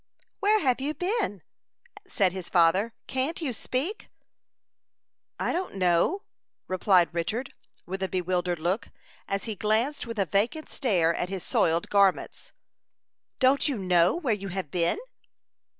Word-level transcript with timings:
"Where 0.39 0.59
have 0.61 0.81
you 0.81 0.95
been?" 0.95 1.43
said 2.07 2.31
his 2.31 2.49
father. 2.49 2.95
"Can't 3.05 3.39
you 3.39 3.53
speak?" 3.53 4.09
"I 5.39 5.53
don't 5.53 5.75
know," 5.75 6.23
replied 6.67 7.13
Richard, 7.13 7.53
with 7.85 8.01
a 8.01 8.07
bewildered 8.09 8.57
look, 8.57 8.87
as 9.27 9.43
he 9.43 9.53
glanced 9.55 10.07
with 10.07 10.17
a 10.17 10.25
vacant 10.25 10.71
stare 10.71 11.13
at 11.13 11.29
his 11.29 11.43
soiled 11.45 11.87
garments. 11.91 12.51
"Don't 13.37 13.69
know 13.69 14.15
where 14.15 14.33
you 14.33 14.47
have 14.47 14.71
been?" 14.71 14.97